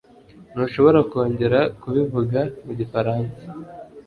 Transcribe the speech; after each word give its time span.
Ntushobora 0.53 0.99
kongera 1.11 1.59
kubivuga 1.81 2.39
mu 2.65 2.71
gifaransa? 2.79 3.37